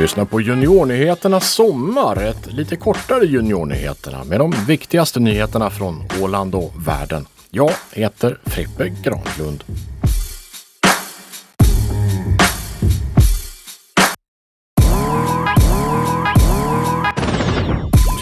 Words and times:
lyssnar 0.00 0.24
på 0.24 0.40
Juniornyheterna 0.40 1.40
sommar, 1.40 2.22
ett 2.22 2.52
lite 2.52 2.76
kortare 2.76 3.24
Juniornyheterna 3.24 4.24
med 4.24 4.40
de 4.40 4.50
viktigaste 4.66 5.20
nyheterna 5.20 5.70
från 5.70 6.04
Åland 6.22 6.54
och 6.54 6.72
världen. 6.86 7.26
Jag 7.50 7.70
heter 7.92 8.38
Frippe 8.44 8.88
Granlund. 8.88 9.64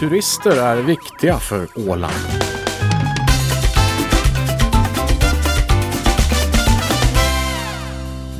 Turister 0.01 0.63
är 0.63 0.77
viktiga 0.77 1.39
för 1.39 1.69
Åland. 1.91 2.48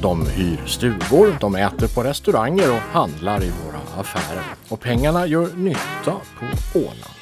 De 0.09 0.27
hyr 0.27 0.63
stugor, 0.67 1.37
de 1.41 1.57
äter 1.57 1.89
på 1.95 2.03
restauranger 2.03 2.71
och 2.71 2.79
handlar 2.79 3.43
i 3.43 3.53
våra 3.65 4.01
affärer. 4.01 4.43
Och 4.69 4.81
pengarna 4.81 5.27
gör 5.27 5.49
nytta 5.57 6.13
på 6.39 6.79
Åland. 6.79 7.15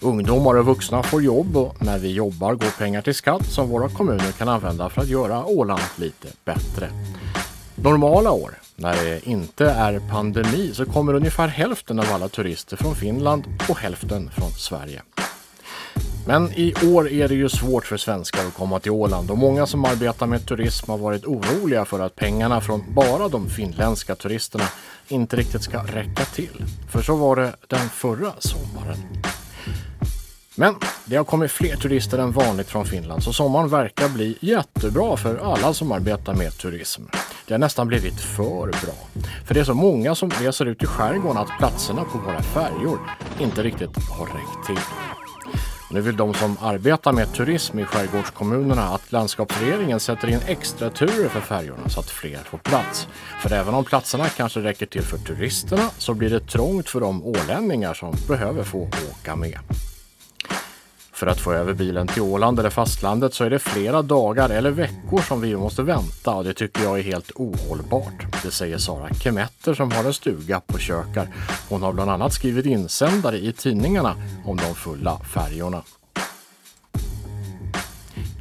Ungdomar 0.00 0.54
och 0.54 0.66
vuxna 0.66 1.02
får 1.02 1.22
jobb 1.22 1.56
och 1.56 1.82
när 1.82 1.98
vi 1.98 2.12
jobbar 2.12 2.54
går 2.54 2.78
pengar 2.78 3.02
till 3.02 3.14
skatt 3.14 3.46
som 3.46 3.68
våra 3.68 3.88
kommuner 3.88 4.32
kan 4.32 4.48
använda 4.48 4.88
för 4.88 5.02
att 5.02 5.08
göra 5.08 5.44
Åland 5.44 5.82
lite 5.96 6.28
bättre. 6.44 6.90
Normala 7.74 8.30
år, 8.30 8.50
när 8.76 9.04
det 9.04 9.26
inte 9.26 9.70
är 9.70 10.00
pandemi, 10.10 10.70
så 10.74 10.86
kommer 10.86 11.14
ungefär 11.14 11.48
hälften 11.48 11.98
av 11.98 12.06
alla 12.12 12.28
turister 12.28 12.76
från 12.76 12.94
Finland 12.94 13.44
och 13.68 13.78
hälften 13.78 14.30
från 14.30 14.50
Sverige. 14.50 15.02
Men 16.28 16.52
i 16.52 16.74
år 16.92 17.08
är 17.08 17.28
det 17.28 17.34
ju 17.34 17.48
svårt 17.48 17.86
för 17.86 17.96
svenskar 17.96 18.46
att 18.46 18.54
komma 18.54 18.80
till 18.80 18.90
Åland 18.92 19.30
och 19.30 19.38
många 19.38 19.66
som 19.66 19.84
arbetar 19.84 20.26
med 20.26 20.46
turism 20.46 20.90
har 20.90 20.98
varit 20.98 21.24
oroliga 21.24 21.84
för 21.84 22.00
att 22.00 22.16
pengarna 22.16 22.60
från 22.60 22.94
bara 22.94 23.28
de 23.28 23.48
finländska 23.48 24.14
turisterna 24.14 24.64
inte 25.08 25.36
riktigt 25.36 25.62
ska 25.62 25.78
räcka 25.78 26.24
till. 26.24 26.64
För 26.90 27.02
så 27.02 27.16
var 27.16 27.36
det 27.36 27.52
den 27.66 27.88
förra 27.88 28.32
sommaren. 28.38 28.98
Men 30.54 30.74
det 31.04 31.16
har 31.16 31.24
kommit 31.24 31.50
fler 31.50 31.76
turister 31.76 32.18
än 32.18 32.32
vanligt 32.32 32.68
från 32.68 32.84
Finland 32.84 33.22
så 33.22 33.32
sommaren 33.32 33.68
verkar 33.68 34.08
bli 34.08 34.38
jättebra 34.40 35.16
för 35.16 35.52
alla 35.52 35.74
som 35.74 35.92
arbetar 35.92 36.34
med 36.34 36.58
turism. 36.58 37.02
Det 37.46 37.54
har 37.54 37.58
nästan 37.58 37.88
blivit 37.88 38.20
för 38.20 38.66
bra. 38.66 39.24
För 39.44 39.54
det 39.54 39.60
är 39.60 39.64
så 39.64 39.74
många 39.74 40.14
som 40.14 40.30
reser 40.30 40.66
ut 40.66 40.82
i 40.82 40.86
skärgården 40.86 41.36
att 41.36 41.58
platserna 41.58 42.04
på 42.04 42.18
våra 42.18 42.42
färjor 42.42 42.98
inte 43.40 43.62
riktigt 43.62 44.08
har 44.10 44.26
räckt 44.26 44.66
till. 44.66 44.78
Nu 45.96 46.02
vill 46.02 46.16
de 46.16 46.34
som 46.34 46.56
arbetar 46.60 47.12
med 47.12 47.32
turism 47.32 47.78
i 47.78 47.84
skärgårdskommunerna 47.84 48.82
att 48.82 49.12
landskapsregeringen 49.12 50.00
sätter 50.00 50.28
in 50.28 50.40
extra 50.46 50.90
turer 50.90 51.28
för 51.28 51.40
färjorna 51.40 51.88
så 51.88 52.00
att 52.00 52.10
fler 52.10 52.38
får 52.38 52.58
plats. 52.58 53.08
För 53.42 53.52
även 53.52 53.74
om 53.74 53.84
platserna 53.84 54.28
kanske 54.28 54.60
räcker 54.60 54.86
till 54.86 55.02
för 55.02 55.18
turisterna 55.18 55.90
så 55.98 56.14
blir 56.14 56.30
det 56.30 56.40
trångt 56.40 56.88
för 56.88 57.00
de 57.00 57.24
ålänningar 57.24 57.94
som 57.94 58.14
behöver 58.28 58.64
få 58.64 58.88
åka 59.10 59.36
med. 59.36 59.58
För 61.16 61.26
att 61.26 61.40
få 61.40 61.52
över 61.52 61.72
bilen 61.72 62.06
till 62.06 62.22
Åland 62.22 62.58
eller 62.58 62.70
fastlandet 62.70 63.34
så 63.34 63.44
är 63.44 63.50
det 63.50 63.58
flera 63.58 64.02
dagar 64.02 64.50
eller 64.50 64.70
veckor 64.70 65.20
som 65.20 65.40
vi 65.40 65.56
måste 65.56 65.82
vänta 65.82 66.34
och 66.34 66.44
det 66.44 66.54
tycker 66.54 66.82
jag 66.82 66.98
är 66.98 67.02
helt 67.02 67.30
ohållbart. 67.34 68.42
Det 68.42 68.50
säger 68.50 68.78
Sara 68.78 69.14
Kemetter 69.14 69.74
som 69.74 69.92
har 69.92 70.04
en 70.04 70.14
stuga 70.14 70.60
på 70.60 70.78
Kökar. 70.78 71.28
Hon 71.68 71.82
har 71.82 71.92
bland 71.92 72.10
annat 72.10 72.32
skrivit 72.32 72.66
insändare 72.66 73.38
i 73.38 73.52
tidningarna 73.52 74.16
om 74.44 74.56
de 74.56 74.74
fulla 74.74 75.18
färjorna. 75.18 75.82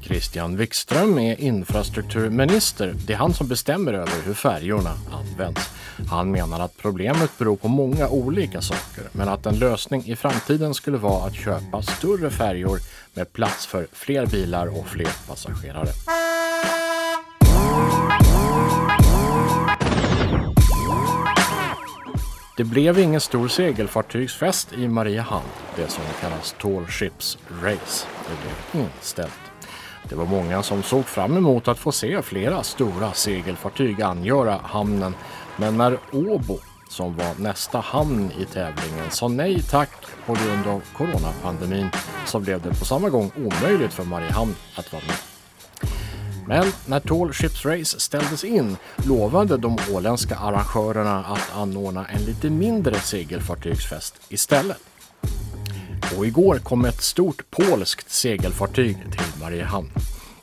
Christian 0.08 0.58
Wikström 0.58 1.18
är 1.18 1.42
infrastrukturminister. 1.42 2.94
Det 3.08 3.14
är 3.14 3.18
han 3.18 3.34
som 3.34 3.48
bestämmer 3.48 3.94
över 3.94 4.22
hur 4.26 4.34
färjorna 4.34 4.94
används. 5.12 5.70
Han 6.10 6.32
menar 6.32 6.60
att 6.60 6.78
problemet 6.78 7.38
beror 7.38 7.56
på 7.56 7.68
många 7.68 8.08
olika 8.08 8.62
saker 8.62 9.04
men 9.12 9.30
att 9.30 9.46
en 9.46 9.60
lösning 9.60 10.04
i 10.06 10.16
framtiden 10.16 10.74
skulle 10.74 10.98
vara 10.98 11.28
att 11.28 11.36
köpa 11.36 11.82
större 11.82 12.30
färjor 12.30 12.80
med 13.14 13.34
plats 13.34 13.66
för 13.66 13.88
fler 13.92 14.26
bilar 14.26 14.80
och 14.80 14.88
fler 14.88 15.28
passagerare. 15.28 15.90
Det 22.58 22.64
blev 22.64 23.00
ingen 23.00 23.22
stor 23.22 23.48
segelfartygsfest 23.48 24.74
i 24.74 24.88
Mariehamn, 24.88 25.46
det 25.76 25.92
som 25.92 26.04
kallas 26.22 26.56
Tall 26.62 26.88
Ships 26.88 27.38
Race. 27.64 28.08
Det 28.28 28.36
blev 28.42 28.86
inställt. 28.86 29.45
Det 30.10 30.16
var 30.16 30.26
många 30.26 30.64
som 30.64 30.84
såg 30.84 31.06
fram 31.06 31.38
emot 31.38 31.68
att 31.68 31.80
få 31.80 31.92
se 31.92 32.22
flera 32.22 32.64
stora 32.64 33.14
segelfartyg 33.14 34.02
angöra 34.02 34.60
hamnen. 34.64 35.16
Men 35.58 35.78
när 35.78 36.00
Åbo, 36.12 36.60
som 36.90 37.16
var 37.16 37.36
nästa 37.40 37.80
hamn 37.80 38.32
i 38.40 38.46
tävlingen, 38.46 39.12
sa 39.12 39.28
nej 39.28 39.62
tack 39.62 39.90
på 40.26 40.34
grund 40.34 40.68
av 40.68 40.82
coronapandemin 40.98 41.90
så 42.26 42.40
blev 42.40 42.62
det 42.62 42.70
på 42.70 42.86
samma 42.86 43.10
gång 43.10 43.32
omöjligt 43.36 43.94
för 43.94 44.04
Mariehamn 44.04 44.56
att 44.76 44.94
vara 44.94 45.04
med. 45.08 45.16
Men 46.48 46.72
när 46.86 47.00
Tall 47.00 47.34
Ships 47.34 47.66
Race 47.66 48.00
ställdes 48.00 48.44
in 48.44 48.78
lovade 49.06 49.58
de 49.58 49.78
åländska 49.94 50.36
arrangörerna 50.36 51.26
att 51.26 51.56
anordna 51.56 52.06
en 52.06 52.22
lite 52.22 52.50
mindre 52.50 52.96
segelfartygsfest 53.00 54.16
istället. 54.30 54.78
Och 56.18 56.28
igår 56.28 56.58
kom 56.58 56.86
ett 56.86 57.02
stort 57.02 57.42
polskt 57.50 58.12
segelfartyg 58.12 58.98
till 59.12 59.42
Mariehamn. 59.42 59.92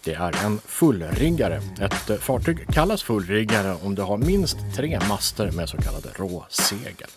Det 0.04 0.14
är 0.14 0.44
en 0.44 0.60
fullriggare. 0.66 1.62
Ett 1.80 2.22
fartyg 2.22 2.66
kallas 2.68 3.02
fullriggare 3.02 3.76
om 3.82 3.94
det 3.94 4.02
har 4.02 4.16
minst 4.16 4.56
tre 4.76 5.00
master 5.08 5.50
med 5.50 5.68
så 5.68 5.76
kallade 5.76 6.08
råsegel. 6.16 7.08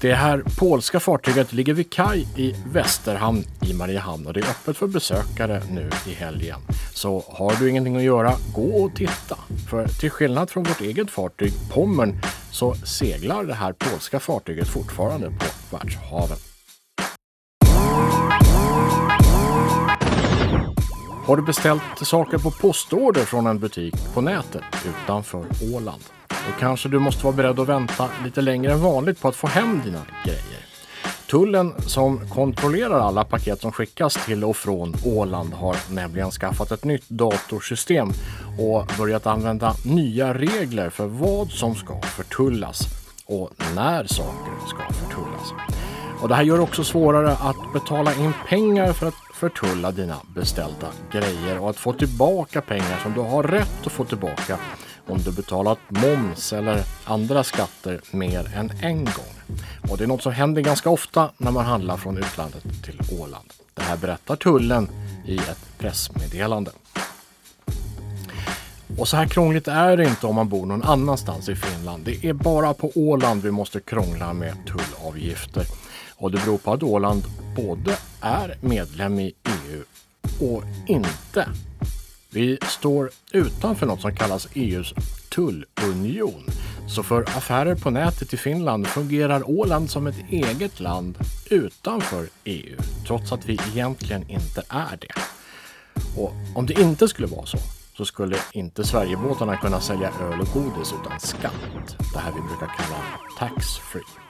Det 0.00 0.14
här 0.14 0.42
polska 0.58 1.00
fartyget 1.00 1.52
ligger 1.52 1.74
vid 1.74 1.92
kaj 1.92 2.26
i 2.36 2.54
Västerhamn 2.72 3.44
i 3.62 3.74
Mariehamn 3.74 4.26
och 4.26 4.32
det 4.32 4.40
är 4.40 4.50
öppet 4.50 4.76
för 4.76 4.86
besökare 4.86 5.62
nu 5.70 5.90
i 6.06 6.14
helgen. 6.14 6.60
Så 6.94 7.24
har 7.28 7.56
du 7.60 7.70
ingenting 7.70 7.96
att 7.96 8.02
göra, 8.02 8.32
gå 8.54 8.82
och 8.84 8.96
titta. 8.96 9.38
För 9.70 9.88
till 9.88 10.10
skillnad 10.10 10.50
från 10.50 10.64
vårt 10.64 10.80
eget 10.80 11.10
fartyg 11.10 11.52
Pommern 11.70 12.20
så 12.50 12.74
seglar 12.74 13.44
det 13.44 13.54
här 13.54 13.72
polska 13.72 14.20
fartyget 14.20 14.68
fortfarande 14.68 15.26
på 15.26 15.76
världshaven. 15.76 16.38
Har 21.26 21.36
du 21.36 21.42
beställt 21.42 21.82
saker 22.02 22.38
på 22.38 22.50
postorder 22.50 23.24
från 23.24 23.46
en 23.46 23.58
butik 23.58 23.94
på 24.14 24.20
nätet 24.20 24.62
utanför 24.86 25.44
Åland? 25.74 26.02
Då 26.28 26.52
kanske 26.60 26.88
du 26.88 26.98
måste 26.98 27.24
vara 27.24 27.36
beredd 27.36 27.60
att 27.60 27.68
vänta 27.68 28.08
lite 28.24 28.40
längre 28.40 28.72
än 28.72 28.80
vanligt 28.80 29.20
på 29.20 29.28
att 29.28 29.36
få 29.36 29.46
hem 29.46 29.80
dina 29.84 30.02
grejer. 30.24 30.66
Tullen 31.30 31.72
som 31.78 32.28
kontrollerar 32.28 33.00
alla 33.00 33.24
paket 33.24 33.60
som 33.60 33.72
skickas 33.72 34.26
till 34.26 34.44
och 34.44 34.56
från 34.56 34.94
Åland 35.04 35.52
har 35.54 35.76
nämligen 35.90 36.30
skaffat 36.30 36.72
ett 36.72 36.84
nytt 36.84 37.08
datorsystem 37.08 38.08
och 38.58 38.86
börjat 38.98 39.26
använda 39.26 39.74
nya 39.84 40.34
regler 40.34 40.90
för 40.90 41.06
vad 41.06 41.50
som 41.50 41.74
ska 41.74 42.00
förtullas 42.00 42.80
och 43.26 43.50
när 43.74 44.04
saker 44.06 44.68
ska 44.68 44.94
förtullas. 44.94 45.73
Och 46.24 46.28
det 46.28 46.34
här 46.34 46.42
gör 46.42 46.56
det 46.56 46.62
också 46.62 46.84
svårare 46.84 47.32
att 47.32 47.72
betala 47.72 48.14
in 48.14 48.32
pengar 48.48 48.92
för 48.92 49.06
att 49.06 49.14
förtulla 49.34 49.92
dina 49.92 50.16
beställda 50.34 50.88
grejer 51.12 51.58
och 51.58 51.70
att 51.70 51.76
få 51.76 51.92
tillbaka 51.92 52.60
pengar 52.60 52.98
som 53.02 53.12
du 53.12 53.20
har 53.20 53.42
rätt 53.42 53.86
att 53.86 53.92
få 53.92 54.04
tillbaka 54.04 54.58
om 55.06 55.18
du 55.18 55.32
betalat 55.32 55.78
moms 55.88 56.52
eller 56.52 56.82
andra 57.04 57.44
skatter 57.44 58.00
mer 58.10 58.52
än 58.56 58.72
en 58.82 59.04
gång. 59.04 59.58
Och 59.90 59.98
det 59.98 60.04
är 60.04 60.08
något 60.08 60.22
som 60.22 60.32
händer 60.32 60.62
ganska 60.62 60.90
ofta 60.90 61.30
när 61.36 61.50
man 61.50 61.64
handlar 61.64 61.96
från 61.96 62.18
utlandet 62.18 62.62
till 62.84 63.00
Åland. 63.20 63.52
Det 63.74 63.82
här 63.82 63.96
berättar 63.96 64.36
tullen 64.36 64.88
i 65.26 65.36
ett 65.36 65.78
pressmeddelande. 65.78 66.70
Och 68.98 69.08
så 69.08 69.16
här 69.16 69.26
krångligt 69.26 69.68
är 69.68 69.96
det 69.96 70.04
inte 70.04 70.26
om 70.26 70.34
man 70.34 70.48
bor 70.48 70.66
någon 70.66 70.82
annanstans 70.82 71.48
i 71.48 71.56
Finland. 71.56 72.04
Det 72.04 72.24
är 72.28 72.32
bara 72.32 72.74
på 72.74 72.92
Åland 72.94 73.42
vi 73.42 73.50
måste 73.50 73.80
krångla 73.80 74.32
med 74.32 74.54
tullavgifter. 74.66 75.83
Och 76.24 76.30
det 76.30 76.44
beror 76.44 76.58
på 76.58 76.72
att 76.72 76.82
Åland 76.82 77.22
både 77.56 77.96
är 78.20 78.56
medlem 78.60 79.18
i 79.20 79.32
EU 79.44 79.84
och 80.40 80.62
inte. 80.86 81.48
Vi 82.30 82.58
står 82.62 83.10
utanför 83.32 83.86
något 83.86 84.00
som 84.00 84.16
kallas 84.16 84.48
EUs 84.54 84.94
tullunion. 85.34 86.44
Så 86.88 87.02
för 87.02 87.22
affärer 87.22 87.74
på 87.74 87.90
nätet 87.90 88.34
i 88.34 88.36
Finland 88.36 88.86
fungerar 88.86 89.50
Åland 89.50 89.90
som 89.90 90.06
ett 90.06 90.24
eget 90.30 90.80
land 90.80 91.18
utanför 91.50 92.28
EU, 92.44 92.76
trots 93.06 93.32
att 93.32 93.46
vi 93.46 93.58
egentligen 93.74 94.30
inte 94.30 94.62
är 94.68 94.96
det. 95.00 95.14
Och 96.20 96.32
om 96.54 96.66
det 96.66 96.80
inte 96.80 97.08
skulle 97.08 97.28
vara 97.28 97.46
så, 97.46 97.58
så 97.96 98.04
skulle 98.04 98.36
inte 98.52 98.84
Sverigebåtarna 98.84 99.56
kunna 99.56 99.80
sälja 99.80 100.10
öl 100.20 100.40
och 100.40 100.48
godis 100.54 100.94
utan 101.02 101.20
skatt. 101.20 101.96
Det 102.12 102.18
här 102.18 102.32
vi 102.32 102.40
brukar 102.40 102.76
kalla 102.76 103.04
tax-free. 103.38 104.23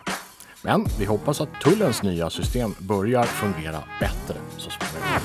Men 0.65 0.87
vi 0.99 1.05
hoppas 1.05 1.41
att 1.41 1.61
tullens 1.61 2.03
nya 2.03 2.31
system 2.31 2.75
börjar 2.79 3.25
fungera 3.25 3.79
bättre 4.01 4.41
så 4.57 4.71
småningom. 4.71 5.21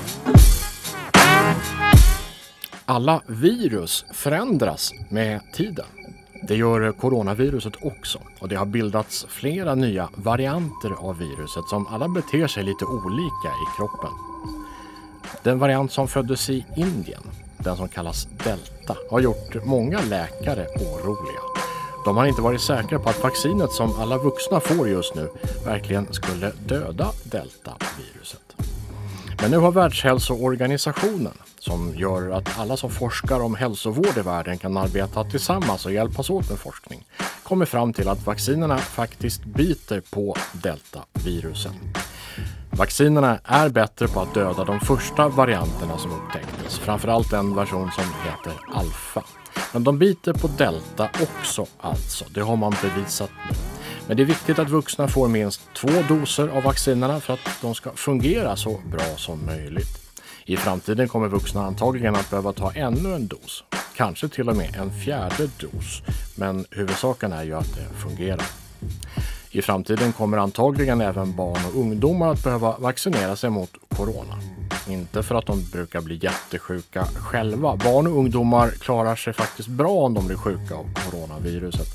Alla 2.84 3.22
virus 3.26 4.04
förändras 4.12 4.92
med 5.08 5.40
tiden. 5.52 5.86
Det 6.48 6.56
gör 6.56 6.92
coronaviruset 6.92 7.72
också 7.82 8.18
och 8.38 8.48
det 8.48 8.56
har 8.56 8.66
bildats 8.66 9.26
flera 9.28 9.74
nya 9.74 10.08
varianter 10.14 10.90
av 10.98 11.18
viruset 11.18 11.64
som 11.68 11.86
alla 11.86 12.08
beter 12.08 12.46
sig 12.46 12.64
lite 12.64 12.84
olika 12.84 13.48
i 13.48 13.76
kroppen. 13.76 14.10
Den 15.42 15.58
variant 15.58 15.92
som 15.92 16.08
föddes 16.08 16.50
i 16.50 16.66
Indien, 16.76 17.22
den 17.58 17.76
som 17.76 17.88
kallas 17.88 18.24
delta, 18.44 18.96
har 19.10 19.20
gjort 19.20 19.64
många 19.64 20.00
läkare 20.00 20.66
oroliga. 20.66 21.49
De 22.04 22.16
har 22.16 22.26
inte 22.26 22.42
varit 22.42 22.60
säkra 22.60 22.98
på 22.98 23.08
att 23.08 23.22
vaccinet 23.22 23.72
som 23.72 24.00
alla 24.00 24.18
vuxna 24.18 24.60
får 24.60 24.88
just 24.88 25.14
nu 25.14 25.28
verkligen 25.64 26.12
skulle 26.12 26.52
döda 26.66 27.10
deltaviruset. 27.24 28.56
Men 29.40 29.50
nu 29.50 29.56
har 29.56 29.72
Världshälsoorganisationen, 29.72 31.32
som 31.58 31.94
gör 31.96 32.30
att 32.30 32.58
alla 32.58 32.76
som 32.76 32.90
forskar 32.90 33.40
om 33.40 33.54
hälsovård 33.54 34.18
i 34.18 34.20
världen 34.20 34.58
kan 34.58 34.76
arbeta 34.76 35.24
tillsammans 35.24 35.86
och 35.86 35.92
hjälpas 35.92 36.30
åt 36.30 36.50
med 36.50 36.58
forskning, 36.58 37.06
kommit 37.42 37.68
fram 37.68 37.92
till 37.92 38.08
att 38.08 38.26
vaccinerna 38.26 38.78
faktiskt 38.78 39.44
biter 39.44 40.02
på 40.10 40.36
deltavirusen. 40.52 41.72
Vaccinerna 42.70 43.38
är 43.44 43.68
bättre 43.68 44.08
på 44.08 44.20
att 44.20 44.34
döda 44.34 44.64
de 44.64 44.80
första 44.80 45.28
varianterna 45.28 45.98
som 45.98 46.12
upptäcktes, 46.12 46.78
framförallt 46.78 47.30
den 47.30 47.54
version 47.54 47.90
som 47.92 48.04
heter 48.04 48.52
alfa. 48.74 49.22
Men 49.72 49.84
de 49.84 49.98
biter 49.98 50.32
på 50.32 50.46
delta 50.46 51.08
också 51.22 51.66
alltså, 51.80 52.24
det 52.34 52.40
har 52.40 52.56
man 52.56 52.74
bevisat 52.82 53.30
nu. 53.48 53.56
Men 54.06 54.16
det 54.16 54.22
är 54.22 54.26
viktigt 54.26 54.58
att 54.58 54.70
vuxna 54.70 55.08
får 55.08 55.28
minst 55.28 55.60
två 55.74 55.88
doser 56.08 56.48
av 56.48 56.62
vaccinerna 56.62 57.20
för 57.20 57.32
att 57.32 57.40
de 57.62 57.74
ska 57.74 57.90
fungera 57.92 58.56
så 58.56 58.80
bra 58.90 59.16
som 59.16 59.46
möjligt. 59.46 60.12
I 60.44 60.56
framtiden 60.56 61.08
kommer 61.08 61.28
vuxna 61.28 61.62
antagligen 61.62 62.14
att 62.14 62.30
behöva 62.30 62.52
ta 62.52 62.72
ännu 62.72 63.14
en 63.14 63.26
dos, 63.26 63.64
kanske 63.96 64.28
till 64.28 64.48
och 64.48 64.56
med 64.56 64.76
en 64.76 65.00
fjärde 65.04 65.48
dos. 65.60 66.02
Men 66.34 66.66
huvudsaken 66.70 67.32
är 67.32 67.42
ju 67.42 67.54
att 67.54 67.74
det 67.74 67.98
fungerar. 67.98 68.59
I 69.52 69.62
framtiden 69.62 70.12
kommer 70.12 70.38
antagligen 70.38 71.00
även 71.00 71.36
barn 71.36 71.60
och 71.68 71.80
ungdomar 71.80 72.32
att 72.32 72.44
behöva 72.44 72.76
vaccinera 72.78 73.36
sig 73.36 73.50
mot 73.50 73.70
corona. 73.96 74.38
Inte 74.88 75.22
för 75.22 75.34
att 75.34 75.46
de 75.46 75.64
brukar 75.72 76.00
bli 76.00 76.18
jättesjuka 76.22 77.04
själva. 77.04 77.76
Barn 77.76 78.06
och 78.06 78.18
ungdomar 78.18 78.70
klarar 78.70 79.16
sig 79.16 79.32
faktiskt 79.32 79.68
bra 79.68 79.92
om 79.92 80.14
de 80.14 80.26
blir 80.26 80.36
sjuka 80.36 80.74
av 80.74 80.86
coronaviruset. 80.94 81.88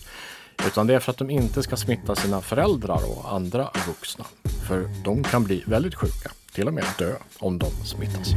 Utan 0.68 0.88
det 0.88 0.96
är 0.96 1.00
för 1.00 1.12
att 1.12 1.18
de 1.18 1.30
inte 1.30 1.64
ska 1.64 1.76
smitta 1.76 2.16
sina 2.16 2.42
föräldrar 2.42 3.02
och 3.18 3.34
andra 3.34 3.70
vuxna. 3.88 4.26
För 4.68 4.90
de 5.04 5.24
kan 5.24 5.44
bli 5.44 5.64
väldigt 5.68 5.96
sjuka, 5.96 6.32
till 6.54 6.68
och 6.68 6.74
med 6.74 6.86
dö 6.98 7.14
om 7.40 7.58
de 7.58 7.72
smittas. 7.72 8.36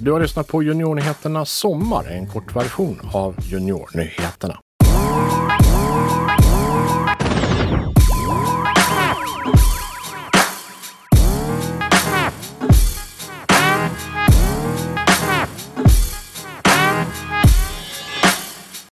Du 0.00 0.12
har 0.12 0.20
lyssnat 0.20 0.48
på 0.48 0.62
Juniornyheterna 0.62 1.44
Sommar, 1.44 2.04
en 2.04 2.26
kort 2.26 2.56
version 2.56 3.10
av 3.12 3.36
Juniornyheterna. 3.40 4.61